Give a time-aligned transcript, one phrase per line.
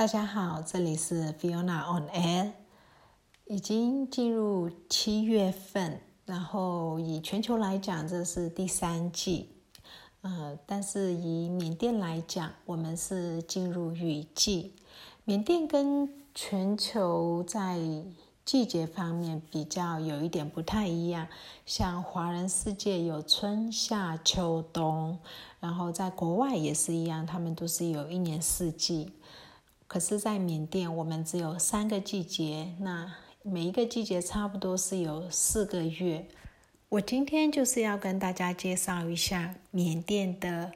[0.00, 2.52] 大家好，这里是 Fiona on Air。
[3.44, 9.50] 已经进入七月份，然后以全球来讲，这是第三季。
[10.22, 14.74] 呃，但是以缅甸来讲，我们是进入雨季。
[15.26, 17.78] 缅甸跟全球在
[18.42, 21.28] 季节方面比较有一点不太一样，
[21.66, 25.18] 像华人世界有春夏秋冬，
[25.60, 29.12] 然后在国外也是一样，他们都是有一年四季。
[29.90, 33.12] 可是，在缅甸，我们只有三个季节，那
[33.42, 36.28] 每一个季节差不多是有四个月。
[36.90, 40.70] 我今天就是要跟大家介绍一下缅甸的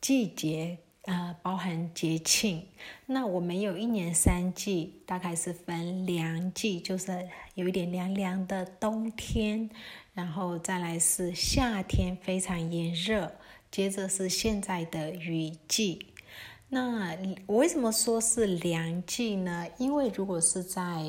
[0.00, 2.64] 季节，呃，包含节庆。
[3.06, 9.68] 那我们有一年三季，大概是分凉季，就是有一点凉凉的冬天，
[10.14, 13.32] 然后再来是夏天非常炎热，
[13.68, 16.06] 接着是现在的雨季。
[16.72, 19.66] 那我为什么说是凉季呢？
[19.76, 21.04] 因为如果是在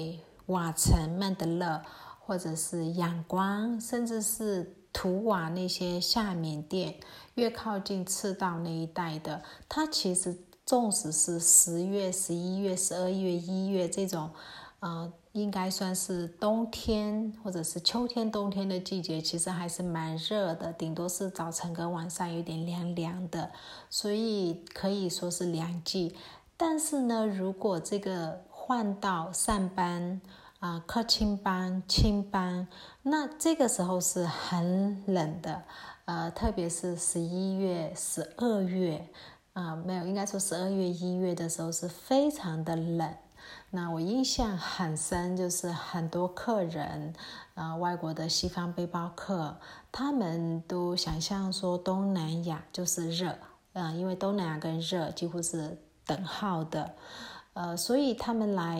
[0.47, 1.81] 瓦城、曼德勒，
[2.19, 6.95] 或者是仰光，甚至是图瓦那些下缅甸，
[7.35, 10.35] 越靠近赤道那一带的，它其实
[10.65, 14.31] 纵使是十月、十一月、十二月、一月这种，
[14.79, 15.13] 呃。
[15.33, 23.49] 应该算是冬天或者是秋天、冬天的季节，其实还是蛮热的，顶多是早晨跟晚上有点凉凉的，
[23.89, 26.15] 所以可以说是凉季。
[26.57, 30.19] 但是呢，如果这个换到上班
[30.59, 32.67] 啊、课青班、青班，
[33.01, 35.63] 那这个时候是很冷的，
[36.05, 39.07] 呃，特别是十一月、十二月
[39.53, 43.11] 啊，没有，应该说十二月、一月的时候是非常的冷。
[43.73, 47.13] 那我印象很深，就是很多客人，
[47.53, 49.57] 呃，外国的西方背包客，
[49.93, 53.33] 他们都想象说东南亚就是热，
[53.71, 56.93] 嗯，因为东南亚跟热几乎是等号的，
[57.53, 58.75] 呃，所以他们来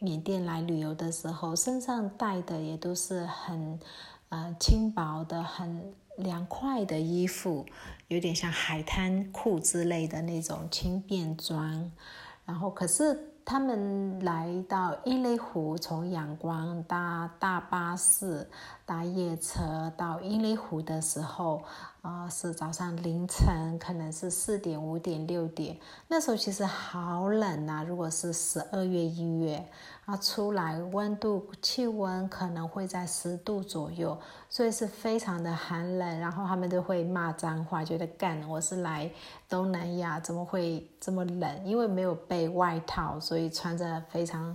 [0.00, 3.78] 缅甸来旅游的时候，身上带的也都是很，
[4.30, 7.66] 呃，轻薄的、很凉快的衣服，
[8.08, 11.92] 有点像海滩裤之类的那种轻便装，
[12.46, 13.33] 然后可是。
[13.44, 18.48] 他们来到伊雷湖，从仰光搭大巴士、
[18.86, 21.62] 搭夜车到伊雷湖的时候，
[22.00, 25.76] 啊，是早上凌晨，可能是四点、五点、六点，
[26.08, 27.84] 那时候其实好冷呐。
[27.86, 29.68] 如果是十二月、一月。
[30.06, 34.18] 啊，出来温度气温可能会在十度左右，
[34.50, 36.20] 所以是非常的寒冷。
[36.20, 39.10] 然后他们都会骂脏话，觉得干我是来
[39.48, 41.64] 东南亚，怎么会这么冷？
[41.64, 44.54] 因为没有备外套，所以穿着非常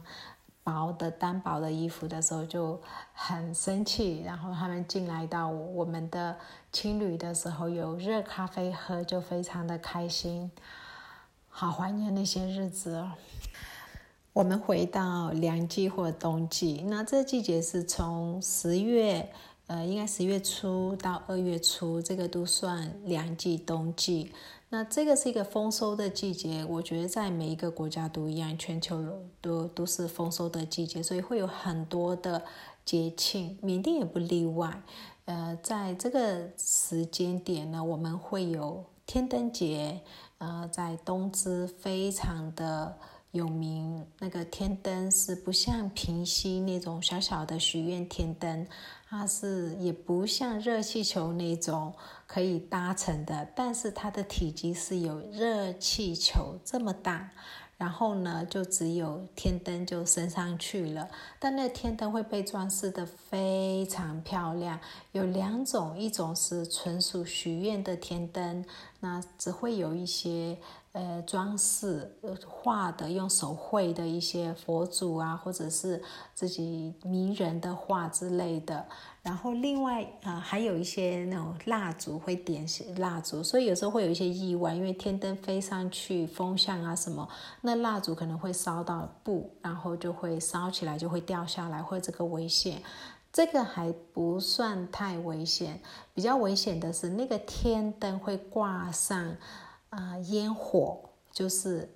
[0.64, 2.80] 薄的单薄的衣服的时候就
[3.14, 4.22] 很生气。
[4.24, 6.38] 然后他们进来到我们的
[6.72, 10.52] 青旅的时候，有热咖啡喝，就非常的开心，
[11.48, 13.14] 好怀念那些日子哦。
[14.40, 19.30] 我们回到凉季或冬季，那这季节是从十月，
[19.68, 24.32] 呃，应该十月初到二月初，这个都算凉季、冬季。
[24.70, 29.04] 那这个是一个丰收的季节，我觉得在每一个国家都一样，全球
[29.42, 32.42] 都都是丰收的季节，所以会有很多的
[32.86, 34.82] 节庆，缅甸也不例外。
[35.26, 40.00] 呃，在这个时间点呢，我们会有天灯节，
[40.38, 42.96] 呃，在冬至非常的。
[43.32, 48.66] 有名那个天灯是不像平息那种小小的许愿天灯，
[49.08, 51.94] 它是也不像热气球那种
[52.26, 57.30] 可以搭乘的，但是它的体积是有热气球这么大。
[57.78, 61.08] 然后呢，就只有天灯就升上去了，
[61.40, 64.78] 但那天灯会被装饰的非常漂亮。
[65.14, 68.66] 有两种，一种是纯属许愿的天灯，
[69.00, 70.58] 那只会有一些。
[70.92, 72.18] 呃，装饰
[72.48, 76.02] 画的，用手绘的一些佛祖啊，或者是
[76.34, 78.84] 自己名人的画之类的。
[79.22, 82.66] 然后另外啊，还有一些那种蜡烛会点
[82.98, 87.30] 蜡烛，所以有时候会有一些意外，因为天灯飞上去，风向啊什么，
[87.62, 92.82] 那蜡烛可能会烧到布，然后就会烧起来，就会掉下来，或者这个危险。
[93.32, 95.80] 这个还不算太危险，
[96.16, 99.38] 比较危险的是那个天灯会挂上。
[99.90, 101.90] 啊，烟火就是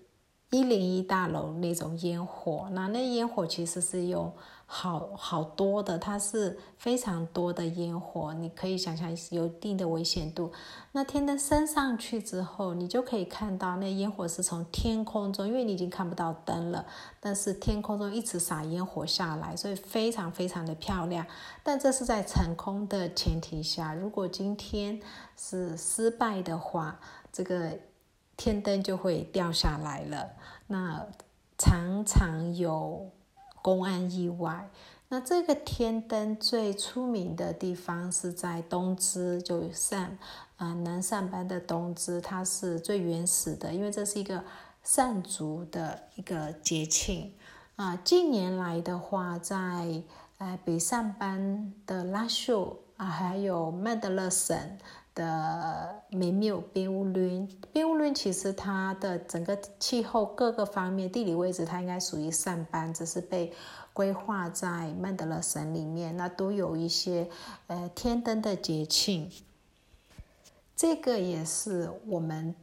[0.49, 4.31] 一零一大楼那种烟火，那那烟火其实是有
[4.65, 10.51] 好好多的，它是非常多的烟火，你可以想象有一定的危险度。
[10.91, 16.85] 那天灯升上去之后，你就可以看到那烟火是从天空中，因为你已经看不到灯了，
[17.19, 21.25] 但是天空中一直撒烟火下来，所以非常非常的漂亮。
[21.63, 24.99] 但这是在成功的前提下，如果今天
[25.35, 26.99] 是失败的话。
[27.33, 27.77] 这个
[28.38, 30.30] 天灯就会掉下来了。
[30.68, 31.06] 那
[31.57, 33.09] 常常有
[33.62, 34.69] 公安意外。
[35.09, 40.18] 那这个天灯最出名的地方是在东芝，就上
[40.57, 44.44] 啊南上班的东芝，它是最原始的，因为这是一个
[44.83, 47.31] 善族的一个节庆
[47.75, 47.95] 啊。
[48.03, 50.01] 近年来的话，在
[50.39, 54.57] 呃北上班的拉秀啊，还有曼德勒省
[55.15, 63.54] 的梅缪边乌伦，边乌伦其实它的整个气候各个方面、地理位置，它应该属于上班，只是被。
[63.95, 67.30] 规划在曼德勒省里面，那都有一些
[67.68, 69.30] 呃天灯的节庆。
[70.75, 72.56] 这个也是我们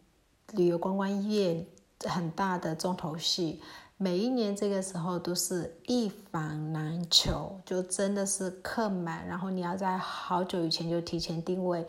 [0.51, 1.65] 旅游观光业
[2.05, 3.63] 很大的重头戏。
[3.97, 11.87] 每一年这个时候都是一房难求，就真的是客满，然后你要在好久以前就提前定位。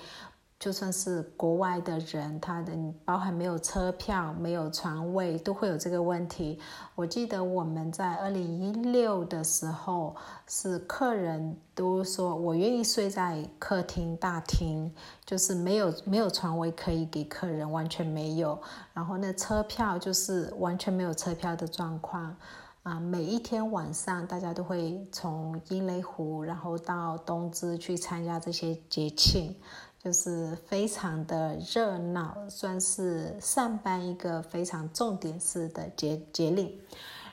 [0.61, 2.71] 就算是国外的人，他的
[3.03, 6.59] 包含没有车票、没有床位，都会有这个问题。
[6.93, 10.15] 我记得我们在二零一六的时候，
[10.45, 14.93] 是客人都说我愿意睡在客厅大厅，
[15.25, 18.61] 就是没有没有床位可以给客人，完全没有。
[18.93, 22.37] 然后那车票就是完全没有车票的状况
[22.83, 22.99] 啊！
[22.99, 29.55] 每一天晚上，大家都会从英雷湖，然后到东芝去参加这些节庆。
[30.03, 36.75] 就是非常的热闹，算是上班一个非常重点式的节节令。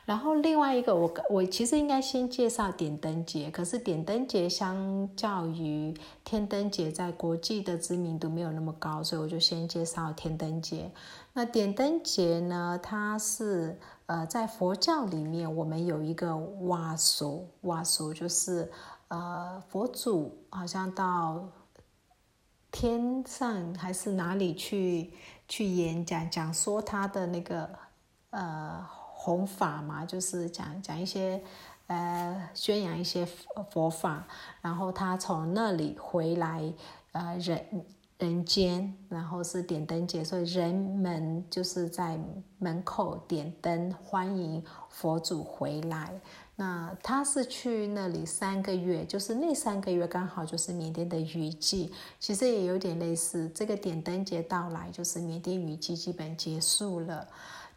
[0.05, 5.95] 然后另外一个，我我其实应该先介绍点灯节，可是点灯节相较于
[6.25, 10.91] 天灯节在国际的知名度没有那么高，所以我就先介绍天灯节。
[11.33, 18.71] 那点灯节呢，它是呃在佛教里面，我们有一个瓦俗，瓦俗就是
[19.09, 21.49] 呃佛祖好像到。
[22.79, 25.13] 天上还是哪里去
[25.49, 27.69] 去演讲讲说他的那个
[28.31, 31.43] 呃弘法嘛，就是讲讲一些
[31.89, 33.27] 呃宣扬一些
[33.73, 34.29] 佛法，
[34.61, 36.73] 然后他从那里回来
[37.11, 37.85] 呃人
[38.17, 42.17] 人间，然后是点灯节，所以人们就是在
[42.59, 46.21] 门口点灯欢迎佛祖回来。
[46.61, 53.49] 那他是去那里三个月，就是那三个月刚好就是缅甸的雨季，其实也有点类似。
[53.55, 57.29] 这个点灯节到来，就是缅甸雨季基本结束了。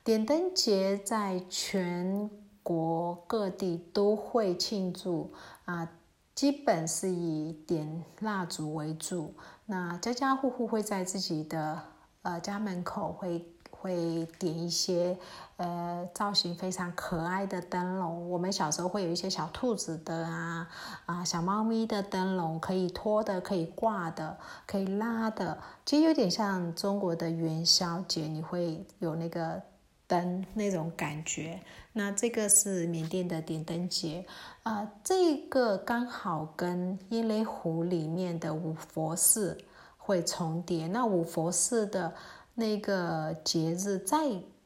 [0.04, 2.28] 点灯节在全
[2.64, 5.32] 国各地都会庆祝
[5.66, 5.88] 啊，
[6.34, 9.32] 基本是以点蜡烛为主。
[9.68, 11.80] 那家家户户会在自己的
[12.24, 13.46] 呃家门口会。
[13.82, 15.18] 会点一些
[15.58, 18.30] 呃造型非常可爱的灯笼。
[18.30, 20.68] 我们小时候会有一些小兔子的啊
[21.08, 24.38] 啊小猫咪的灯笼，可以拖的，可以挂的，
[24.68, 25.58] 可以拉的。
[25.84, 29.60] 其实有点像中国的元宵节，你会有那个
[30.06, 31.60] 灯那种感觉。
[31.92, 34.24] 那这个是缅甸的点灯节
[34.62, 39.58] 啊，这个刚好跟伊雷湖里面的五佛寺
[39.98, 40.86] 会重叠。
[40.86, 42.14] 那五佛寺的。
[42.54, 44.18] 那个节日在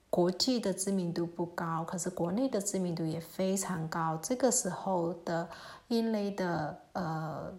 [0.10, 4.18] 国际的知名度不高，可是国内的知名度也非常高。
[4.22, 5.48] 这个时候的
[5.90, 7.54] 英类的呃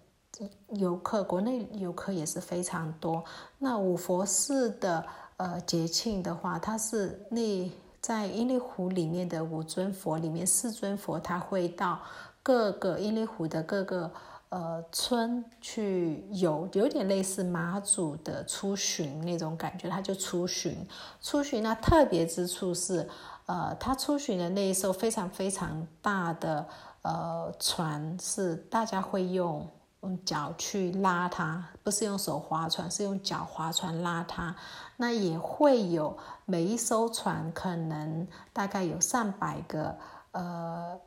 [0.71, 3.23] 游客，国内游客也是非常多。
[3.59, 5.05] 那五佛寺的
[5.37, 7.71] 呃节庆的话，它是那
[8.01, 12.01] 在英利湖里面的五尊佛里面四尊佛，他会到
[12.43, 14.11] 各个英利湖的各个。
[14.49, 20.87] 呃，村去有有点类似马祖的出巡那种感觉，他就出巡。
[21.21, 23.09] 出巡那特别之处是，
[23.47, 26.65] 呃，他出巡的那一艘非常非常大的
[27.03, 29.69] 呃船，是大家会用
[30.03, 34.55] 用脚去拉它，不是用手划船，是用脚划船拉它。
[34.97, 39.97] 那也会有每一艘船可能大概有上百个
[40.31, 41.01] 呃。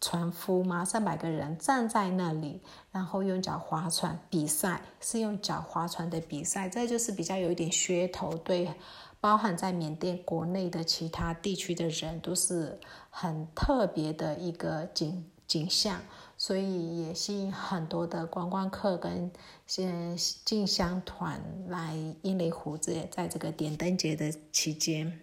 [0.00, 0.84] 船夫吗？
[0.84, 2.60] 上百个人站在那里，
[2.90, 6.68] 然后用脚划船比赛，是用脚划船的比赛。
[6.68, 8.74] 这就是比较有一点噱头，对，
[9.20, 16.00] 包含在缅甸国内的其他地区的人都是很特别的一个景景象，
[16.36, 19.30] 所以也吸引很多的观光客跟
[19.66, 25.20] 些进香团来英雷湖这，在这个点灯节的期间。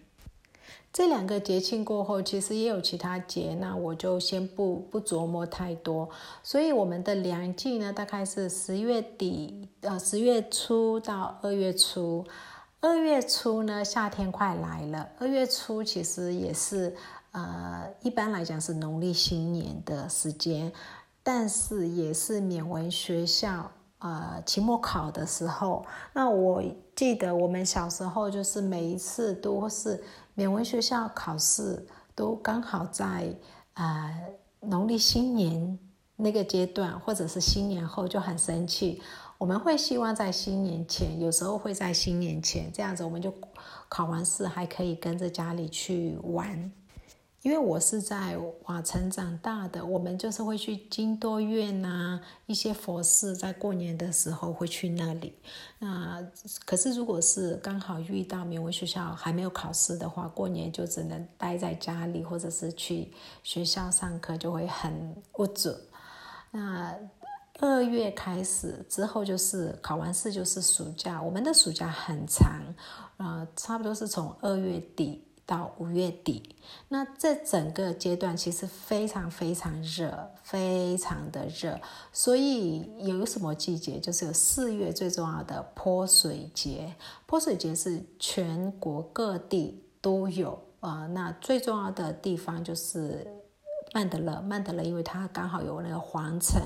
[0.90, 6.08] 这两个节庆过后，其实也有其他节，那我就先不不琢磨太多。
[6.42, 12.24] 所以我们的凉季呢，大概是十月底，呃，十月初到二月初。
[12.80, 15.08] 二月初呢，夏天快来了。
[15.18, 16.96] 二月初其实也是，
[17.32, 20.72] 呃，一般来讲是农历新年的时间，
[21.22, 25.84] 但是也是缅文学校呃期末考的时候。
[26.14, 26.62] 那我
[26.96, 30.02] 记得我们小时候就是每一次都是。
[30.38, 33.34] 缅文学校考试都刚好在
[33.72, 34.08] 啊
[34.60, 35.76] 农历新年
[36.14, 39.02] 那个阶段，或者是新年后就很生气。
[39.36, 43.34] 我们会希望在新年前，有时候会在新年前这样子，我们就
[43.88, 46.70] 考完试还可以跟着家里去玩。
[47.42, 55.32] 因为我是在瓦城长大的，我们就是会去金多院呐，一些佛寺，在过年的时候会去那里。
[55.78, 56.20] 那
[56.66, 63.12] 可是如果是刚好遇到美文学校还没有考试的话，过年就只能待在家里，或者是去
[63.44, 65.74] 学校上课，就会很不准。
[66.50, 66.92] 那
[67.60, 72.60] 二月开始之后，就是考完试就是暑假，我们的暑假很长，
[73.18, 75.24] 呃，差不多是从二月底。
[75.48, 76.54] 到五月底，
[76.88, 81.80] 那这整个阶段其实非常非常热，非常的热。
[82.12, 83.98] 所以有什么季节？
[83.98, 86.94] 就是有四月最重要的泼水节。
[87.24, 91.06] 泼水节是全国各地都有啊。
[91.06, 93.26] 那最重要的地方就是
[93.94, 96.60] 曼德勒，曼德勒因为它刚好有那个皇城，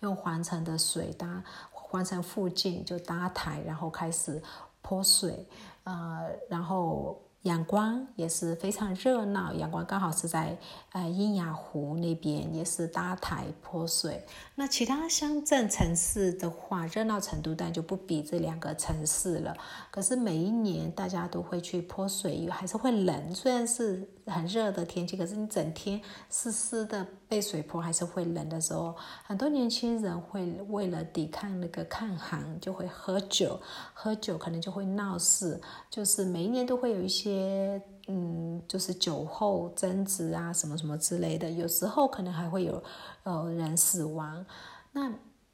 [0.00, 4.42] 用皇城的水搭皇城附近就搭台，然后开始
[4.82, 5.46] 泼水
[5.84, 7.20] 啊，然后。
[7.44, 10.58] 阳光也是非常热闹，阳光刚好是在
[10.92, 14.24] 呃阴雅湖那边，也是搭台泼水。
[14.54, 19.54] 那其他乡镇城市的话，热闹程度当然就不比这两个城市了。
[19.90, 23.34] 可是每一年大家都会去泼水，还是会冷。
[23.34, 33.60] 虽然是很热的天气，可是你整天湿湿的被水泼，还是会冷的时候，很多年轻人会为了抵抗那个抗寒，就会喝酒，
[33.92, 35.60] 喝酒可能就会闹事，
[35.90, 42.82] 就是每一年都会有一些，些嗯，就是酒后争执啊，什么什么之类的，有时候可能还会有
[43.24, 44.44] 呃人死亡。
[44.92, 45.12] 那，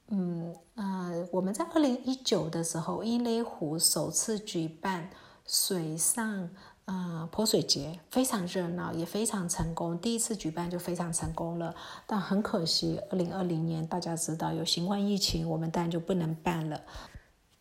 [0.08, 5.10] 嗯呃，我们在二零一九的时候，伊雷湖首次举办
[5.46, 6.50] 水上。
[6.86, 9.96] 呃，泼水节非常热闹，也非常成功。
[9.96, 11.72] 第一次举办就非常成功了，
[12.04, 16.80] 但很可惜，二零二零年大家知道有新冠疫情，我们当然就不能办了。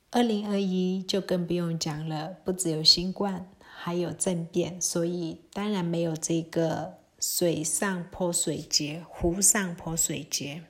[0.10, 3.48] 二零二一就更不用讲了，不只有新冠，
[3.90, 10.62] 还有政变，所以当然没有这个水上泼水节、湖上泼水节。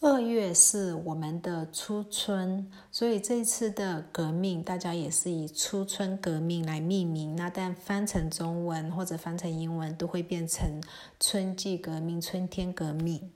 [0.00, 7.36] 二月是我们的初春，所以这次的革命，大家也是以初春革命来命名。
[7.36, 10.82] 那但翻成中文或者翻成英文，都会变成
[11.20, 13.30] 春季革命、春天革命。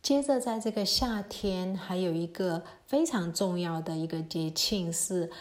[0.00, 5.32] 接着，在这个夏天，还有一个非常重要的一个节庆是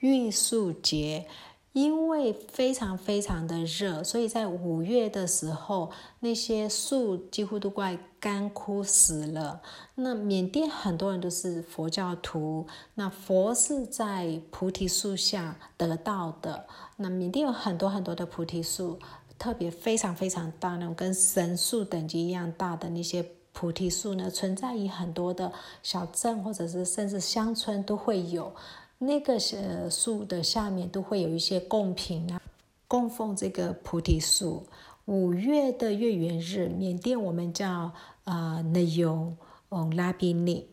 [0.00, 1.28] 玉树节。
[1.76, 5.90] 因为非常非常的热，所以在五月的时候，
[6.20, 9.60] 那些树几乎都快干枯死了。
[9.96, 16.64] 那缅甸很多人都是佛教徒，那佛是在菩提树下得到的。
[16.96, 18.98] 那缅甸有很多很多的菩提树，
[19.38, 25.52] 特别非常非常大，那种跟神树等级一样大的那些菩提树呢，存在于很多的
[25.82, 28.50] 小镇或者是甚至乡村都会有。
[28.98, 32.40] 那个是树的下面都会有一些贡品啊，
[32.88, 34.66] 供奉这个菩提树。
[35.04, 37.92] 五月的月圆日，缅甸我们叫
[38.24, 39.36] 啊那尤
[39.68, 40.66] 嗯拉比尼。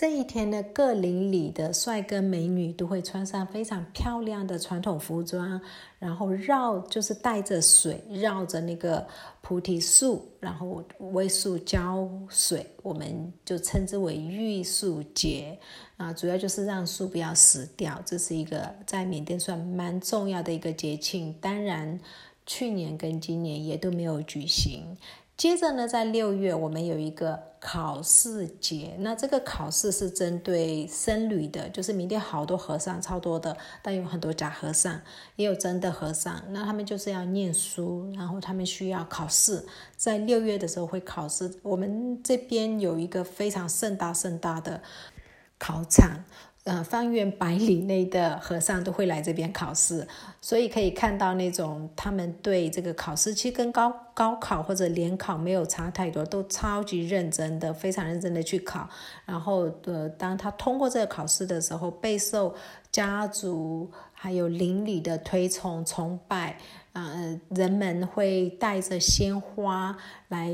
[0.00, 5.60] 这一天呢，各邻里的帅哥美女都会穿上非常漂亮的传统服装，
[5.98, 9.06] 然后绕就是带着水绕着那个
[9.42, 15.58] 菩提树，然后为树浇水，我们就称之为玉树节
[15.98, 18.00] 啊，主要就是让树不要死掉。
[18.06, 22.00] 这是一个在缅甸算蛮重要的一个节庆，当然
[22.46, 24.96] 去年跟今年也都没有举行。
[25.40, 35.00] 接着呢，在六月我们有一个考试节，那这个考试是针对僧侣的，就是缅甸好多和尚超多的，但有很多假和尚，
[35.36, 36.42] 也有真的和尚。
[36.50, 39.64] 那他们就是要念书，然后他们需要考试，
[39.96, 41.50] 在六月的时候会考试。
[41.62, 44.82] 我们这边有一个非常盛大盛大的
[45.58, 46.22] 考场。
[46.70, 50.06] 呃，方圆百里内的和尚都会来这边考试，
[50.40, 58.88] 所以可以看到那种他们对这个考试，其实跟高高考或者联考没有差太多，都超级认真的，非常认真的去考。
[59.26, 62.54] 然后，呃，当他通过这个考试的时候，备受
[62.92, 66.56] 家族还有邻里的推崇崇拜，
[66.92, 69.96] 啊，人们会带着鲜花
[70.28, 70.48] 来。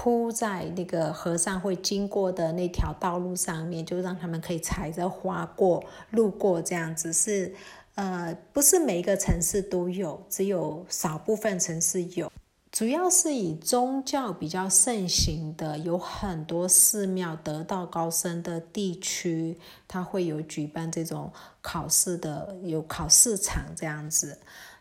[0.00, 7.52] 铺在那个和尚会经过的那条道路上面，就让他们可以踩着花过路过，这样子是，
[7.96, 12.30] 呃，不是每一个城市都有，只有少部分城市有。
[12.70, 24.38] 主要是以宗教比较盛行的，有很多寺庙得道高僧的地区，它会有举办这种考试的，有考试场这样子。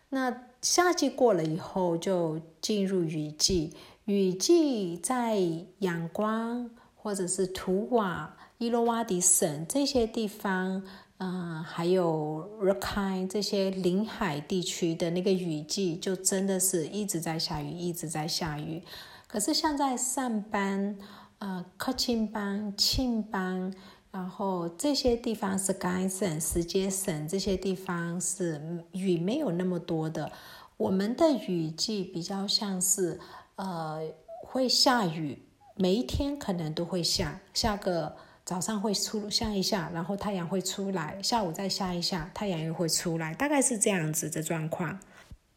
[0.10, 3.76] 那夏季过了以后，就进入雨季。
[4.08, 5.38] 雨季在
[5.80, 10.82] 阳光或者是图瓦、伊洛瓦底省这些地方，
[11.18, 18.82] 嗯，还有若开这些临海地区的那个雨季，就真的是一直在下雨，一直在下雨。
[19.28, 20.98] 可是像在上班，
[21.40, 23.74] 呃，克钦邦、庆邦。
[24.10, 30.32] 然后这些地方是该省、石阶省，这些地方是雨没有那么多的。
[30.78, 33.20] 我们的雨季比较像是，
[33.58, 34.02] 呃，
[34.42, 35.38] 会下雨，
[35.76, 45.00] 每一天可能都会下，下个早上会出下一下，然后太阳会出来，下午再下一下，太阳又会出来，大概是这样子的状况。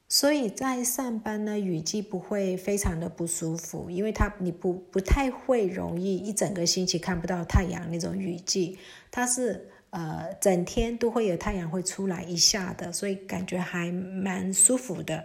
[0.08, 8.76] 所以在上班呢，雨季不会非常的不舒服，因为它你不不太会容易一整个星期看不到太阳那种雨季，
[9.10, 15.22] 它是呃整天都会有太阳会出来一下的，所以感觉还蛮舒服的。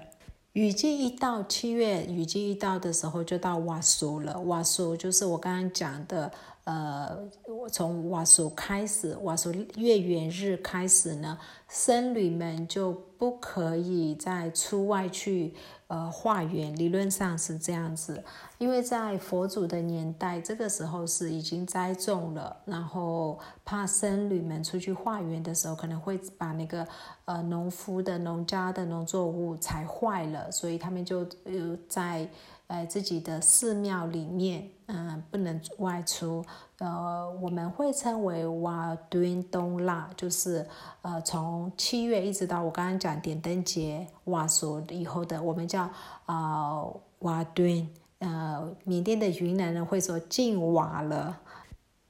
[0.55, 6.31] 雨季一到七月，雨季一到的时候就到瓦苏了，瓦苏就是我刚刚讲的。
[6.65, 7.15] 呃，
[7.47, 15.53] 我从瓦苏开始，瓦苏月圆日开始呢，僧侣们就不可以再出外去
[15.85, 16.75] 呃化缘。
[16.75, 18.23] 理论上是这样子，
[18.57, 26.87] 因为在佛祖的年代，这个时候是已经栽种了，然后怕僧侣们出去化缘的时候，可能会把那个
[27.25, 32.27] 呃农夫的农家的农作物踩坏了，所以他们就呃在。
[32.67, 36.43] 呃，自己的寺庙里面，嗯，不能外出。
[36.79, 40.67] 呃，我们会称为瓦敦冬腊，就是
[41.03, 45.89] 呃，从七月一直到我刚刚讲点灯节瓦索以后的，我们叫
[46.25, 46.83] 啊
[47.19, 47.87] 瓦敦。
[48.19, 51.41] 呃，缅甸的云南人会说进瓦了，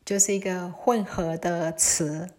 [0.05, 2.29] 就是一个混合的词。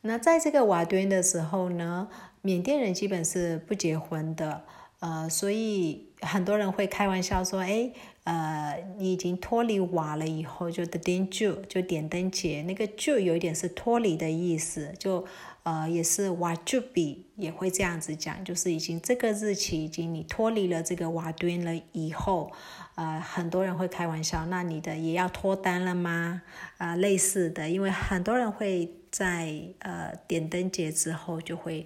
[0.00, 2.08] 那在这个瓦敦的时候呢，
[2.40, 4.64] 缅甸人基本是不结婚的。
[5.02, 7.90] 呃，所以很多人会开玩笑说：“哎，
[8.22, 15.26] 呃，你已经脱离瓦了以后，就点就就点灯节，那个就有一点是脱离的意思，就
[15.64, 22.52] 呃也是瓦就比也会这样子讲，就是已经这个日期已经你脱离了这个瓦墩了以后，
[22.94, 26.42] 呃，很多人会开玩笑，那你的也要脱单了吗？
[26.78, 31.84] 啊，类似的，因为很多人会在呃点灯节之后就会。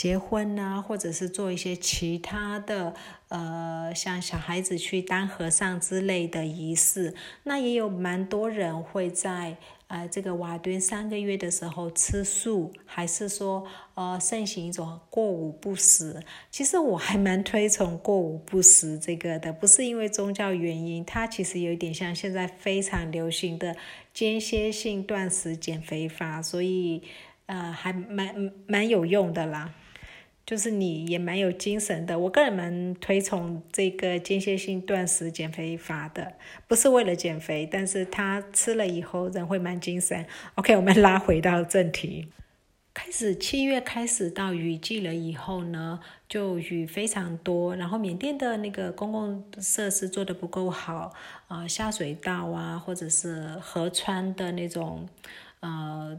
[0.00, 2.94] 结婚呐，或者是做一些其他的，
[3.30, 9.56] 呃，像小孩子去当和尚之类的仪式，那也有蛮多人会在
[9.88, 16.22] 呃这个瓦墩三个月的时候吃素，还是说呃盛行一种过午不食。
[16.48, 23.74] 其实我还蛮推崇过午不食这个的，不是因为宗教原因，它其实有点像现在非常流行的
[24.14, 27.02] 间歇性断食减肥法，所以
[27.46, 29.74] 呃还蛮蛮有用的啦。
[30.48, 36.32] 就是你也蛮有精神的，我个人蛮推崇这个间歇性断食减肥法的，
[36.66, 40.24] 不是为了减肥，但是他吃了以后人会蛮精神。
[40.54, 42.28] OK，我们拉回到正题，
[42.94, 51.12] 开始七月开始到雨季了以后呢，就雨非常多，然后缅甸的那个公共设施做的不够好
[51.48, 55.06] 啊，下水道啊，或者是河川的那种，
[55.60, 56.18] 呃。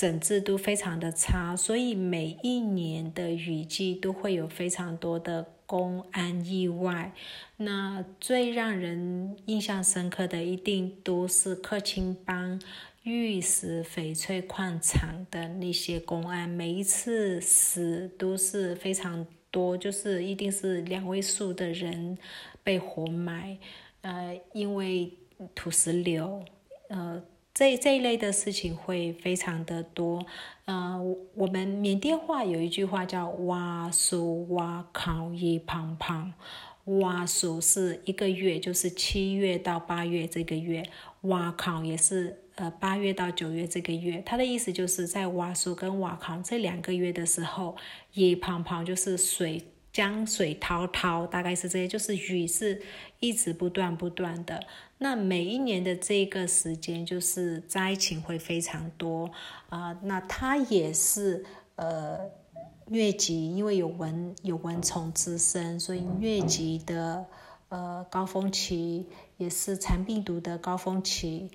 [0.00, 7.12] 整治都非常的差，所以每一年的雨季都会有非常多的公安意外。
[7.58, 12.58] 那最让人印象深刻的，一定都是克钦邦
[13.02, 22.16] 玉石翡翠矿场的那些公安，每一次死都是非常多，就是一定是两位数的人
[22.64, 23.58] 被活埋，
[24.00, 25.12] 呃，因为
[25.54, 26.42] 土石流，
[26.88, 27.22] 呃。
[27.60, 30.24] 这这一类的事情会非常的多，
[30.64, 30.98] 呃，
[31.34, 36.32] 我们缅甸话有一句话叫“哇苏哇考一胖胖”，
[37.02, 40.82] 哇苏是一个月，就是七月到八月这个月，
[41.20, 47.76] 哇考也是呃八月到九月这个月，它的意思就是在哇苏跟哇考这两个月的时候，
[48.14, 49.62] 一胖胖就是水。
[50.00, 52.80] 江水滔滔，大概是这些，就是雨是
[53.18, 54.58] 一直不断不断的。
[54.96, 59.30] 那每一年的这个时间，就是灾情会非常多
[59.68, 59.94] 啊。
[60.04, 61.44] 那它也是
[61.76, 62.18] 呃
[62.88, 67.26] 疟疾，因为有蚊有蚊虫滋生，所以疟疾的
[67.68, 71.50] 呃高峰期也是残病毒的高峰期。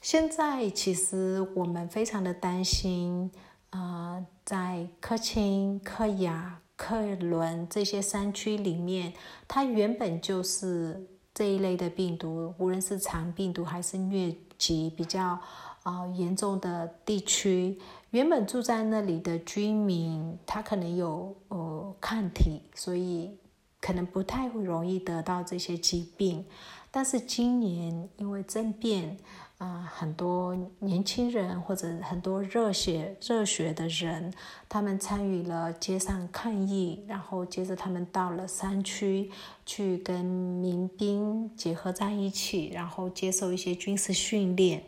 [0.00, 3.30] 现在其实我们非常的担心
[3.68, 6.62] 啊，在克钦、克雅。
[6.76, 9.12] 克伦这些山区里面，
[9.48, 15.38] 它原本就是这一类的病毒，无论是肠病毒还是疟疾，比较
[15.82, 17.78] 啊严重的地区。
[18.10, 23.36] 原本住在那里的居民，他可能有呃抗体，所以
[23.80, 26.44] 可能不太会容易得到这些疾病。
[26.90, 29.18] 但是今年因为政变，
[29.58, 34.30] 啊，很多年轻人或者很多热血热血的人，
[34.68, 39.30] 他们参与了街上抗议，然后接着他们到了山区
[39.64, 44.84] 去跟民兵结合在一起，然后接受一些军事训练。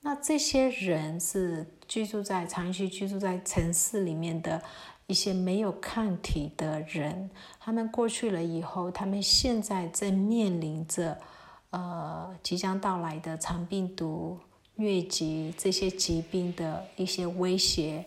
[0.00, 4.60] 那这些人是居住在长期居住在城市里面的
[5.06, 11.16] 一些没有抗体的人，他们过去了以后，他们现在正面临着。
[11.70, 14.38] 呃，即将到来的长病毒、
[14.76, 18.04] 疟疾这些疾病的一些威胁，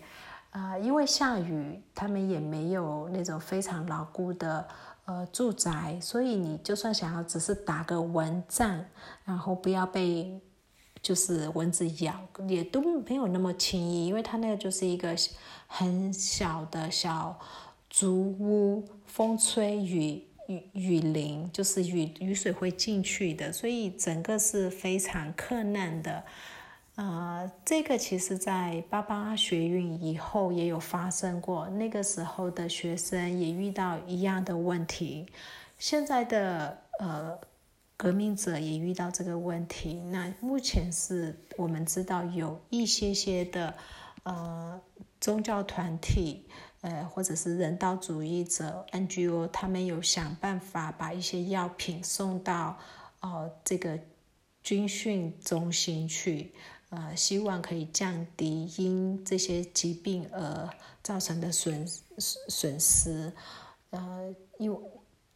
[0.52, 4.68] 啊，因为下雨，他们也没有那种非常牢固的
[5.06, 8.84] 呃住宅，所以你就算想要只是打个蚊帐，
[9.24, 10.42] 然后不要被
[11.02, 12.14] 就是蚊子咬，
[12.50, 15.16] 也都没有那么轻易，因为它那个就是一个
[15.68, 17.40] 很小的小
[17.90, 20.28] 竹屋，风吹雨。
[20.48, 26.24] 雨雨淋就是雨雨水会进去的，所以整个是非常困难的。
[26.96, 35.26] 呃，这个其实在八八学运以后也有发生过，那个时候的学生也遇到一样的问题。
[35.80, 37.40] 现在的呃
[37.98, 39.96] 革命者也遇到这个问题。
[40.12, 43.74] 那目前是我们知道有一些些的
[44.24, 44.80] 呃
[45.20, 46.46] 宗教团体。
[46.84, 52.78] 呃，或者是人道主义者 NGO，他们有想办法把一些药品送到
[53.22, 53.98] 哦这个
[54.62, 56.54] 军训中心去，
[56.90, 60.70] 呃，希望可以降低因这些疾病而
[61.02, 63.32] 造成的损损失。
[63.92, 64.78] 呃，因为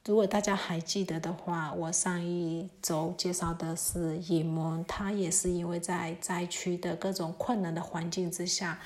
[0.03, 8.77] 如果大家还记得的话，我上一周介绍的是野蒙，他也是因为在灾区的各种困难的环境之下，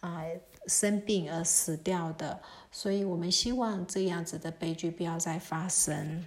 [0.00, 0.24] 啊。
[0.68, 2.38] 生病而死掉的，
[2.70, 6.26] 所以我们希望这样子的悲剧不要再发生。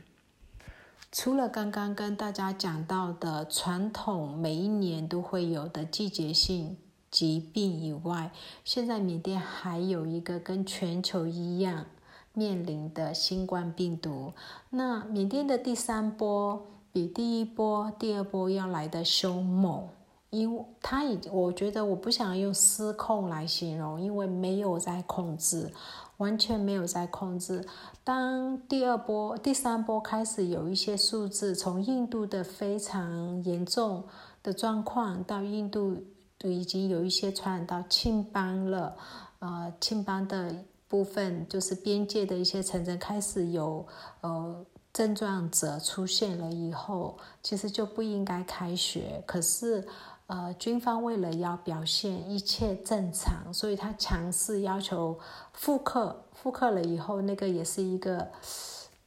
[1.11, 6.77] 除了刚刚跟大家讲到的传统每一年都会有的季节性
[7.09, 8.31] 疾病以外，
[8.63, 11.85] 现在缅甸还有一个跟全球一样
[12.33, 14.33] 面临的新冠病毒。
[14.69, 19.89] 那缅甸的第三波比第一波、第二波要来的凶猛。
[20.31, 25.69] 因为他已，我觉得我不想用失控来形容，因为没有在控制，
[26.17, 27.67] 完全没有在控制。
[28.01, 34.05] 当第二波、第三波开始有一些数字，从印度的非常严重
[34.41, 35.97] 的状况，到印度
[36.43, 38.95] 已经有一些传染到庆邦了，
[39.39, 43.85] 呃，庆邦的部分就是边界的一些城镇开始有
[44.21, 49.85] 呃症状者出现了以后，其实就不应该开学，可是。
[50.31, 55.19] 呃，军方为了要表现一切正常，所以他强势要求
[55.51, 58.25] 复刻，复刻了以后，那个也是一个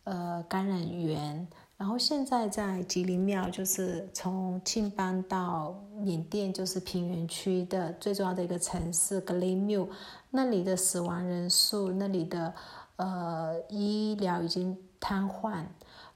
[0.05, 1.49] 呃感染源。
[1.79, 9.89] 然后现在在吉林庙，就是从庆邦到缅甸，就是平原区的最重要的一个城市格雷缪，
[10.29, 12.53] 那里的死亡人数，那里的
[12.97, 15.65] 呃医疗已经瘫痪。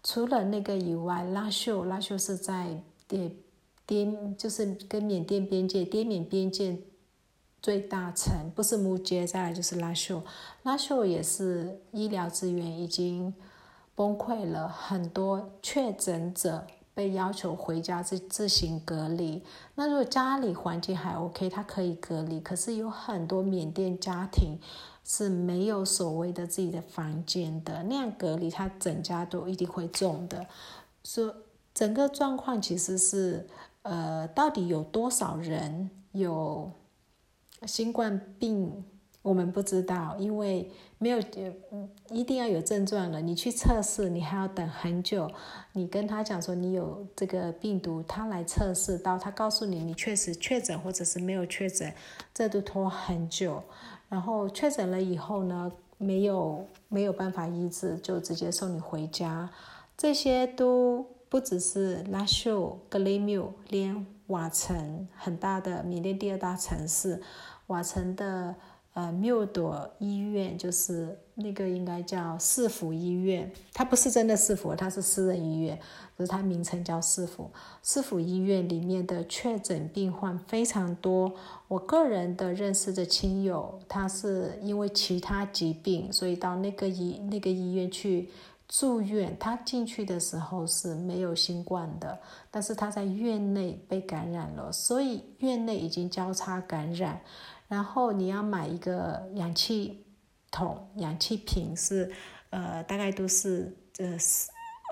[0.03, 3.33] 除了那个以外，拉秀，拉秀是在也。
[3.88, 6.77] 滇就是跟缅甸边界，滇缅边界
[7.62, 10.22] 最大城不是木街，再来就是拉秀，
[10.62, 13.33] 拉秀也是医疗资源已经
[13.94, 19.42] 崩溃了，很多确诊者被要求回家自自行隔离。
[19.74, 24.59] 那如果家里环境还 OK，他可以隔离，可是有很多缅甸家庭
[25.03, 30.46] 是没有所谓的自己的房间的，那样隔离他整家都一定会中的。
[31.03, 31.35] 说
[31.72, 33.48] 整个状况其实是。
[33.88, 36.70] 呃，到底有多少人有
[37.66, 38.85] 新冠病？
[39.22, 41.18] 我们不知道，因为没有，
[42.11, 45.31] 一定要有症状了，你去测试，你还要等很久。
[45.72, 51.92] 你跟他讲说你有这个病毒，他来测试到他告诉你你确实确诊或者是没有确诊，
[52.33, 53.62] 这都拖很久。
[54.09, 59.51] 然后确诊了以后呢，没有没有办法医治，就直接送你回家，
[59.96, 61.07] 这些都。
[61.29, 67.21] 不只是拉秀、格雷缪，连瓦城很大的缅甸第二大城市，
[67.67, 68.55] 瓦城的
[68.95, 75.79] 呃缪朵医院，就是那个应该叫市府医院，它不是真的市府，它是私人医院，
[76.17, 77.51] 可是它名称叫市府。
[77.83, 81.35] 市府医院里面的确诊病患非常多，
[81.69, 88.31] 我个人的认识的亲友，他是因为其他疾病，所以到那个医那个医院去。
[88.68, 97.22] 住院，他进去的时候是没有新冠的，但是他在院内被感染了，所以院内已经交叉感染。
[97.66, 100.04] 然后你要买一个氧气
[100.50, 102.12] 筒、氧气瓶，是
[102.50, 104.16] 呃大概都是呃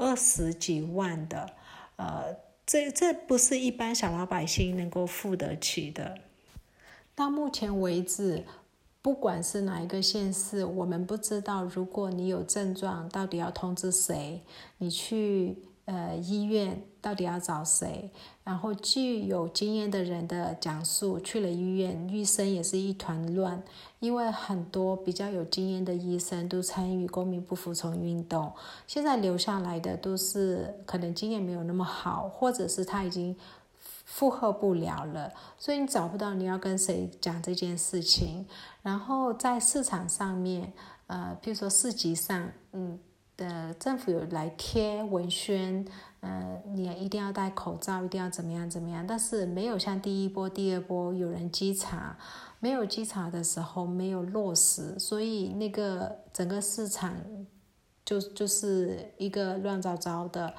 [0.00, 1.50] 二十几万的，
[1.96, 2.34] 呃
[2.64, 6.16] 这这不是一般小老百姓能够付得起的。
[7.14, 8.46] 到目前为止。
[9.06, 11.62] 不管是哪一个县市，我们不知道。
[11.62, 14.42] 如果你有症状，到底要通知谁？
[14.78, 18.10] 你去呃医院，到底要找谁？
[18.42, 23.62] 然后据有经验的人的讲述，去了医院，医生也是一团乱，
[24.00, 28.52] 因为很多比较有经验的医生都参与公民不服从运动，
[28.88, 33.36] 现在留下来的都是可能经验没有那么好，或者是他已经。
[34.06, 38.46] 负荷不了了，所以你找不到你要跟谁讲这件事情。
[38.80, 40.72] 然后在市场上面，
[41.08, 42.98] 呃，比如说市集上，嗯，
[43.36, 45.84] 的政府有来贴文宣，
[46.20, 49.04] 呃，你一定要戴口罩，一定要怎么样怎么样。
[49.04, 52.16] 但是没有像第一波、第二波有人稽查，
[52.60, 57.12] 没有稽查的时候没有落实，所以那个整个市场
[58.04, 60.54] 就就是一个乱糟糟的。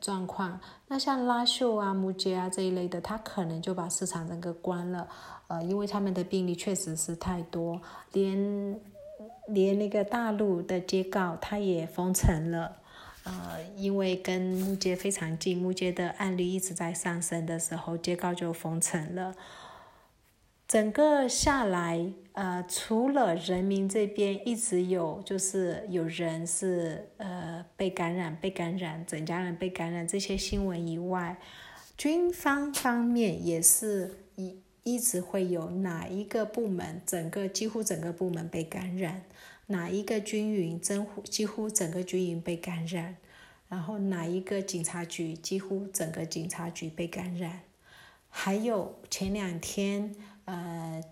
[0.00, 5.08] 状况，那像拉秀啊、木街啊这一类的，他可能就把市场整个关了，
[5.48, 7.80] 呃，因为他们的病例确实是太多，
[8.12, 8.80] 连
[9.48, 12.76] 连那个大陆的街告他也封城了，
[13.24, 19.34] 呃，因为跟木街非常近，木街的案例一直在上升的时候，街告就封城了。
[20.74, 31.38] 整个下来，呃，除了人民这边一直有，就是有人是呃被感染、被感染，整家人被感染这些新闻以外，
[31.96, 39.22] 军方方面也是一一直会有哪一个部门，整个几乎整个部门被感染，
[39.68, 43.14] 哪一个军营真乎几乎整个军营被感染，
[43.68, 47.60] 然后哪一个警察局几乎整个警察局被感染，
[48.28, 50.12] 还有前两天。
[50.44, 51.02] 呃，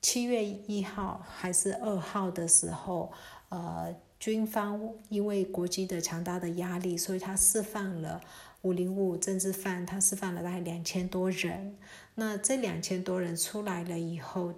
[0.00, 3.12] 七月一号还是二号的时候，
[3.48, 8.20] 呃，军方因为国际的强大的压力，所以他释放了
[8.62, 11.76] 五零五政治犯，他释放了大概两千多人。
[12.14, 14.54] 那这两千多人出来了以后，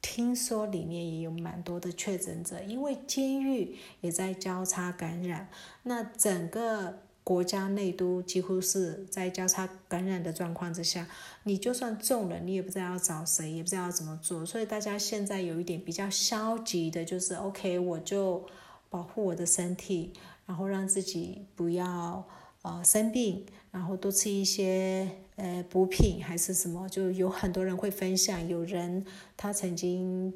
[0.00, 5.48] 听说里面也有蛮多的确诊者，因为监狱也在交叉感染。
[5.82, 7.00] 那整个。
[7.24, 11.06] 国家内都几乎是在交叉感染的状况之下，
[11.44, 14.44] 你就算中了，你也不知道要找谁，也不知道要怎么做。
[14.44, 18.44] 所以大家现在有一点比较消极的，就是 OK，我就
[18.90, 20.12] 保护我的身体，
[20.46, 22.26] 然后让自己不要
[22.62, 29.06] 呃生病，然后多吃一些呃补品还是什么，就有很多人会分享，有人
[29.36, 30.34] 他曾经。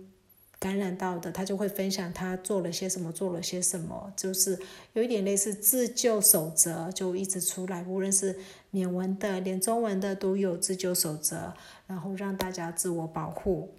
[0.67, 4.59] 感染到的，他就会分享他做了些什么，做了些什么，就是
[4.95, 7.85] 有一点类似自救守则，就一直出来。
[7.85, 8.37] 无论是
[8.73, 11.55] 缅文的，连中文的都有自救守则，
[11.87, 13.71] 然后让大家自我保护。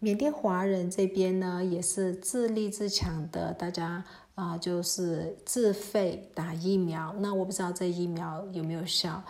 [0.00, 4.02] 缅甸华人这边呢，也是自立自强的，大家
[4.34, 7.14] 啊，就是自费打疫苗。
[7.18, 9.22] 那我不知道这疫苗有没有效。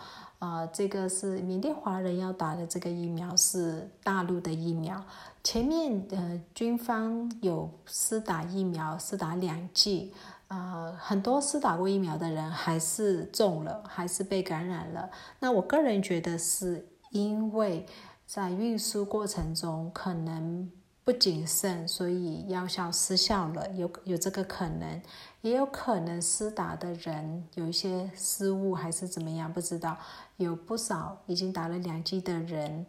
[0.43, 5.01] 啊，这个是缅甸华人要打的这个疫苗是大陆的疫苗。
[5.41, 10.13] 前面呃军方有施打疫苗，施打两剂，
[10.49, 15.09] 啊，很多施打过疫苗的人还是中了，还是被感染了。
[15.39, 17.85] 那我个人觉得是因为
[18.27, 20.69] 在运输过程中可能。
[21.05, 25.01] 不谨慎，所以药效失效了，有有这个可能，
[25.41, 29.97] 也有可能施打的人有一些失误还是怎么样，不知道。
[30.37, 32.85] 有不少已经打了两剂的人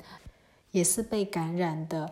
[0.71, 2.11] 也是被感染的。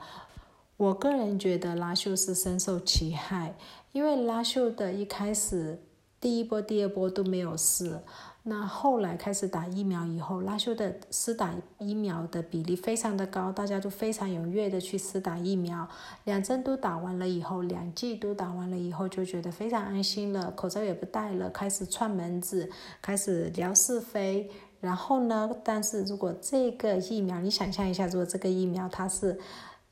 [0.76, 3.54] 我个人觉得拉秀是深受其害，
[3.92, 5.80] 因为拉秀的一开始
[6.20, 8.00] 第一波、第二波都没有事。
[8.44, 15.88] 那后来开始打疫苗以后，拉修的施打疫苗的比例非常的高，大家都非常踊跃的去施打疫苗。
[16.24, 22.68] 两针都打完了以后，两剂都打完了以后，就觉得非常安心了，口罩也不戴了，开始串门子，
[23.00, 24.50] 开始聊是非。
[24.80, 29.38] 然后呢，但是如果这个疫苗，你想象一下，如果这个疫苗它是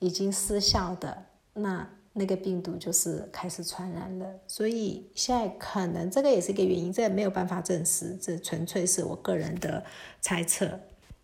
[0.01, 1.89] 已经失效的，那。
[2.13, 9.85] 那个病毒就是开始传染了，所以现在可能这个也是一个原因，这没有办法证实，这纯粹是我个人的
[10.21, 10.81] 猜测。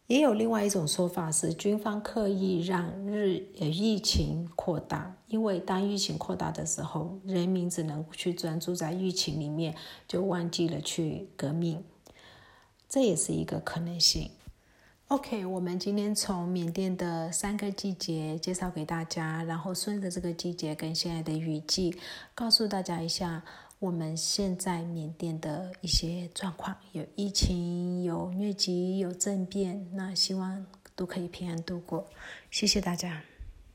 [0.07, 9.75] 也有另外一种说法是，军方刻意让日呃疫情扩大，因为当疫情扩大的时候，人民只能去专注在疫情里面，
[10.07, 11.83] 就忘记了去革命，
[12.89, 14.31] 这也是一个可能性。
[15.09, 21.97] ok 我们今天从缅甸的三个季节介绍给大家然后顺着这个季节跟现在的雨季
[22.35, 23.41] 告诉大家一下
[23.79, 30.67] 我们现在缅甸的一些状况有疫情有疟疾有政变那希望
[30.97, 32.05] 都可以平安度过。
[32.51, 33.36] 谢谢大家。